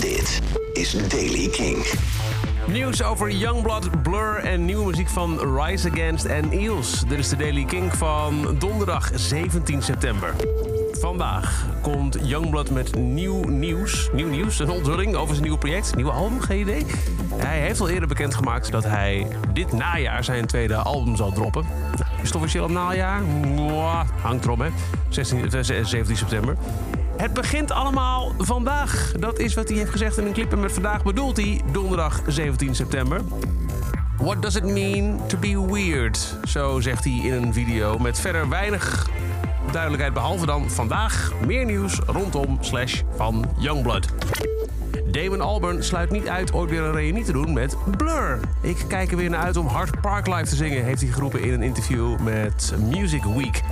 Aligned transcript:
Dit 0.00 0.40
is 0.72 1.08
Daily 1.08 1.48
King. 1.48 1.86
Nieuws 2.66 3.02
over 3.02 3.30
Youngblood, 3.30 4.02
Blur 4.02 4.36
en 4.36 4.64
nieuwe 4.64 4.84
muziek 4.84 5.08
van 5.08 5.56
Rise 5.56 5.90
Against 5.90 6.24
en 6.24 6.50
Eels. 6.50 7.04
Dit 7.08 7.18
is 7.18 7.28
de 7.28 7.36
Daily 7.36 7.64
King 7.64 7.94
van 7.94 8.56
donderdag 8.58 9.10
17 9.14 9.82
september. 9.82 10.34
Vandaag 10.92 11.66
komt 11.82 12.18
Youngblood 12.22 12.70
met 12.70 12.94
nieuw 12.96 13.44
nieuws. 13.44 14.08
Nieuw 14.12 14.28
nieuws, 14.28 14.58
een 14.58 14.70
onthulling 14.70 15.14
over 15.14 15.28
zijn 15.28 15.42
nieuwe 15.42 15.58
project, 15.58 15.94
nieuwe 15.94 16.10
album, 16.10 16.40
geen 16.40 16.60
idee. 16.60 16.86
Hij 17.34 17.60
heeft 17.60 17.80
al 17.80 17.88
eerder 17.88 18.08
bekendgemaakt 18.08 18.70
dat 18.70 18.84
hij 18.84 19.26
dit 19.52 19.72
najaar 19.72 20.24
zijn 20.24 20.46
tweede 20.46 20.76
album 20.76 21.16
zal 21.16 21.32
droppen. 21.32 21.66
Is 22.22 22.32
officieel 22.32 22.68
najaar? 22.68 23.22
Mwah, 23.22 24.08
hangt 24.22 24.44
erom, 24.44 24.60
hè. 24.60 24.68
16, 25.08 25.50
eh, 25.50 25.62
17 25.62 26.16
september. 26.16 26.56
Het 27.18 27.32
begint 27.32 27.70
allemaal 27.70 28.32
vandaag. 28.38 29.12
Dat 29.18 29.38
is 29.38 29.54
wat 29.54 29.68
hij 29.68 29.78
heeft 29.78 29.90
gezegd 29.90 30.18
in 30.18 30.26
een 30.26 30.32
clip. 30.32 30.52
En 30.52 30.60
met 30.60 30.72
vandaag 30.72 31.02
bedoelt 31.02 31.36
hij 31.36 31.60
donderdag 31.72 32.22
17 32.26 32.74
september. 32.74 33.20
What 34.16 34.42
does 34.42 34.56
it 34.56 34.64
mean 34.64 35.20
to 35.26 35.38
be 35.38 35.66
weird? 35.72 36.38
Zo 36.44 36.80
zegt 36.80 37.04
hij 37.04 37.12
in 37.12 37.32
een 37.32 37.52
video 37.52 37.98
met 37.98 38.20
verder 38.20 38.48
weinig 38.48 39.08
duidelijkheid. 39.72 40.12
Behalve 40.12 40.46
dan 40.46 40.70
vandaag 40.70 41.32
meer 41.46 41.64
nieuws 41.64 41.98
rondom 42.06 42.58
slash 42.60 43.02
van 43.16 43.44
Youngblood. 43.58 44.08
Damon 45.10 45.40
Albarn 45.40 45.84
sluit 45.84 46.10
niet 46.10 46.28
uit 46.28 46.52
ooit 46.52 46.70
weer 46.70 46.82
een 46.82 46.92
reunie 46.92 47.24
te 47.24 47.32
doen 47.32 47.52
met 47.52 47.76
Blur. 47.96 48.40
Ik 48.60 48.84
kijk 48.88 49.10
er 49.10 49.16
weer 49.16 49.30
naar 49.30 49.42
uit 49.42 49.56
om 49.56 49.66
Hard 49.66 50.00
Park 50.00 50.26
Live 50.26 50.44
te 50.44 50.56
zingen, 50.56 50.84
heeft 50.84 51.00
hij 51.00 51.10
geroepen 51.10 51.42
in 51.42 51.52
een 51.52 51.62
interview 51.62 52.18
met 52.18 52.74
Music 52.90 53.24
Week. 53.24 53.62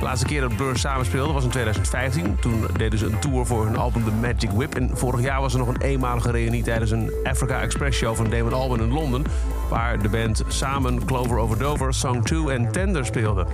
De 0.00 0.06
laatste 0.06 0.26
keer 0.26 0.40
dat 0.40 0.56
Blur 0.56 0.76
samenspeelde 0.76 1.32
was 1.32 1.44
in 1.44 1.50
2015. 1.50 2.36
Toen 2.40 2.66
deden 2.76 2.98
ze 2.98 3.06
een 3.06 3.18
tour 3.18 3.46
voor 3.46 3.64
hun 3.64 3.76
album 3.76 4.04
The 4.04 4.10
Magic 4.10 4.50
Whip. 4.50 4.74
En 4.74 4.90
vorig 4.92 5.20
jaar 5.20 5.40
was 5.40 5.52
er 5.52 5.58
nog 5.58 5.68
een 5.68 5.80
eenmalige 5.80 6.30
reunie 6.30 6.62
tijdens 6.62 6.90
een 6.90 7.12
Africa 7.22 7.60
Express 7.60 7.98
show 7.98 8.16
van 8.16 8.30
Damon 8.30 8.52
Albarn 8.52 8.82
in 8.82 8.92
Londen. 8.92 9.24
Waar 9.68 10.02
de 10.02 10.08
band 10.08 10.42
samen 10.48 11.04
Clover 11.04 11.38
Over 11.38 11.58
Dover, 11.58 11.94
Song 11.94 12.22
2 12.22 12.50
en 12.50 12.72
Tender 12.72 13.04
speelde. 13.04 13.46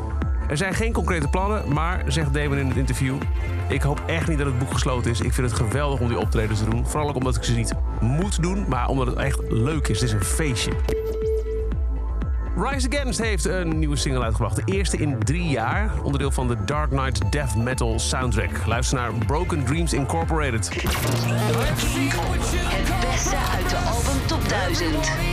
Er 0.48 0.56
zijn 0.56 0.74
geen 0.74 0.92
concrete 0.92 1.28
plannen, 1.28 1.72
maar, 1.72 2.04
zegt 2.06 2.34
Damon 2.34 2.58
in 2.58 2.66
het 2.68 2.76
interview... 2.76 3.16
ik 3.68 3.82
hoop 3.82 4.02
echt 4.06 4.28
niet 4.28 4.38
dat 4.38 4.46
het 4.46 4.58
boek 4.58 4.72
gesloten 4.72 5.10
is. 5.10 5.20
Ik 5.20 5.32
vind 5.32 5.50
het 5.50 5.60
geweldig 5.60 6.00
om 6.00 6.08
die 6.08 6.18
optredens 6.18 6.58
te 6.58 6.70
doen. 6.70 6.86
Vooral 6.86 7.08
ook 7.08 7.16
omdat 7.16 7.36
ik 7.36 7.44
ze 7.44 7.54
niet 7.54 7.72
moet 8.00 8.42
doen, 8.42 8.64
maar 8.68 8.88
omdat 8.88 9.06
het 9.06 9.16
echt 9.16 9.40
leuk 9.48 9.88
is. 9.88 10.00
Het 10.00 10.08
is 10.08 10.14
een 10.14 10.24
feestje. 10.24 10.72
Rise 12.58 12.88
Against 12.92 13.20
heeft 13.20 13.44
een 13.44 13.78
nieuwe 13.78 13.96
single 13.96 14.22
uitgebracht. 14.22 14.56
De 14.56 14.62
eerste 14.64 14.96
in 14.96 15.18
drie 15.18 15.48
jaar. 15.48 15.90
Onderdeel 16.02 16.30
van 16.30 16.48
de 16.48 16.64
Dark 16.64 16.90
Knight 16.90 17.32
Death 17.32 17.56
Metal 17.56 17.98
soundtrack. 17.98 18.66
Luister 18.66 18.98
naar 18.98 19.12
Broken 19.26 19.64
Dreams 19.64 19.92
Incorporated. 19.92 20.68
Het 20.68 20.84
beste 23.10 23.36
uit 23.36 23.70
de 23.70 23.76
album 23.76 24.26
Top 24.26 24.48
1000. 24.48 25.26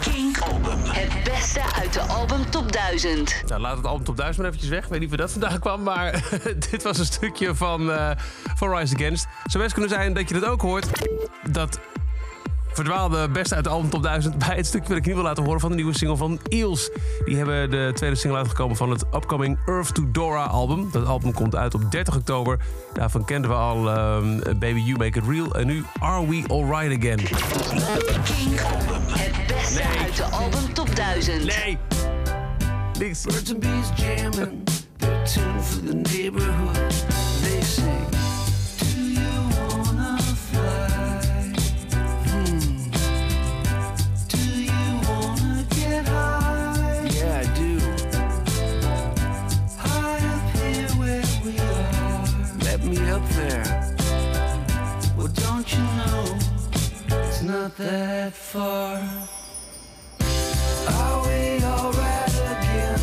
Kink. 0.00 0.38
Het 0.84 1.24
beste 1.24 1.60
uit 1.74 1.92
de 1.92 2.00
album 2.00 2.50
Top 2.50 2.72
1000. 2.72 3.42
Nou, 3.46 3.60
laat 3.60 3.76
het 3.76 3.86
album 3.86 4.04
top 4.04 4.16
1000 4.16 4.38
maar 4.38 4.46
eventjes 4.46 4.70
weg. 4.70 4.84
Ik 4.84 4.90
weet 4.90 5.00
niet 5.00 5.10
of 5.10 5.16
dat 5.16 5.30
vandaan 5.30 5.58
kwam, 5.58 5.82
maar 5.82 6.22
dit 6.70 6.82
was 6.82 6.98
een 6.98 7.04
stukje 7.04 7.54
van, 7.54 7.90
eh, 7.90 8.10
van 8.54 8.76
Rise 8.76 8.94
Against. 8.94 9.26
Zou 9.44 9.62
best 9.62 9.74
kunnen 9.74 9.90
zijn 9.90 10.12
dat 10.12 10.28
je 10.28 10.40
dat 10.40 10.44
ook 10.44 10.60
hoort. 10.60 10.86
Dat 11.50 11.80
verdwaalde 12.84 13.28
beste 13.28 13.54
uit 13.54 13.64
de 13.64 13.70
album 13.70 13.90
top 13.90 14.02
1000 14.02 14.38
bij 14.38 14.56
het 14.56 14.66
stukje 14.66 14.88
dat 14.88 14.96
ik 14.96 15.06
nu 15.06 15.14
wil 15.14 15.22
laten 15.22 15.44
horen 15.44 15.60
van 15.60 15.70
de 15.70 15.76
nieuwe 15.76 15.96
single 15.98 16.16
van 16.16 16.40
Eels. 16.48 16.90
Die 17.24 17.36
hebben 17.36 17.70
de 17.70 17.90
tweede 17.94 18.16
single 18.16 18.38
uitgekomen 18.38 18.76
van 18.76 18.90
het 18.90 19.04
upcoming 19.14 19.58
Earth 19.66 19.94
to 19.94 20.02
Dora 20.12 20.44
album. 20.44 20.88
Dat 20.92 21.06
album 21.06 21.32
komt 21.32 21.56
uit 21.56 21.74
op 21.74 21.90
30 21.90 22.16
oktober. 22.16 22.58
Daarvan 22.92 23.24
kenden 23.24 23.50
we 23.50 23.56
al 23.56 23.90
ehm, 23.90 24.38
Baby 24.58 24.80
You 24.80 24.96
Make 24.98 25.18
It 25.18 25.24
Real. 25.28 25.54
En 25.54 25.66
nu 25.66 25.84
Are 26.00 26.26
We 26.28 26.42
Alright 26.46 26.98
Again. 26.98 27.16
Kink. 27.16 28.60
Het 29.08 29.46
beste 29.46 29.78
Nee. 29.78 29.98
uit 29.98 30.16
de 30.16 30.24
album 30.24 30.72
Top 30.72 30.96
1000. 30.96 31.44
Nee! 31.44 31.78
Niks. 32.98 33.22
Birds 33.22 33.50
and 33.52 33.60
bees 33.60 33.88
jamming, 33.96 34.62
their 34.96 35.24
tune 35.24 35.60
for 35.62 35.86
the 35.86 35.94
neighborhood. 35.94 36.76
They 37.42 37.62
sing. 37.62 38.19
Don't 55.60 55.72
you 55.74 55.82
know 55.82 56.24
it's 57.28 57.42
not 57.42 57.76
that 57.76 58.32
far? 58.32 58.96
Are 60.88 61.22
we 61.26 61.62
alright 61.62 62.36
again? 62.56 63.00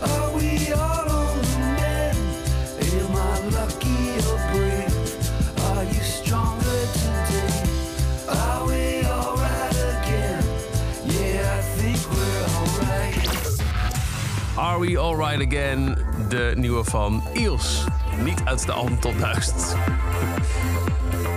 Are 0.00 0.30
we 0.34 0.72
all 0.72 1.10
on 1.10 1.38
the 1.42 1.58
mend? 1.76 2.18
Am 2.80 3.16
I 3.16 3.40
lucky 3.58 4.00
or 4.28 4.38
brave? 4.50 4.96
Are 5.68 5.84
you 5.84 6.00
stronger 6.00 6.80
today? 7.02 7.64
Are 8.28 8.66
we 8.66 9.04
alright 9.04 9.76
again? 9.98 10.42
Yeah, 11.04 11.58
I 11.58 11.62
think 11.76 12.00
we're 12.14 12.44
alright. 12.56 13.28
Are 14.56 14.78
We 14.78 14.98
Alright 14.98 15.40
Again? 15.46 15.98
De 16.28 16.52
nieuwe 16.56 16.84
van 16.84 17.22
Eels. 17.32 17.84
Niet 18.24 18.40
uit 18.44 18.66
de 18.66 18.72
album 18.72 19.00
top 19.00 19.18
1000. 19.18 19.76